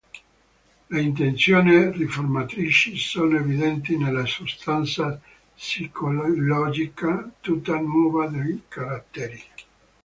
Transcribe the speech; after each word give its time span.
Le 0.89 0.99
intenzioni 0.99 1.91
riformatrici 1.91 2.97
sono 2.97 3.37
evidenti 3.37 3.95
nella 3.97 4.25
sostanza 4.25 5.21
psicologica 5.53 7.29
tutta 7.39 7.77
nuova 7.79 8.25
dei 8.25 8.63
caratteri. 8.67 9.43